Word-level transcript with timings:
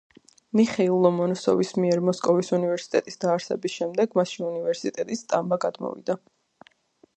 მიხეილ 0.59 0.95
ლომონოსოვის 1.05 1.73
მიერ 1.83 2.01
მოსკოვის 2.07 2.49
უნივერსიტეტის 2.59 3.21
დაარსების 3.25 3.77
შემდეგ 3.81 4.19
მასში 4.21 4.43
უნივერსიტეტის 4.49 5.25
სტამბა 5.27 5.63
გადმოვიდა. 5.67 6.17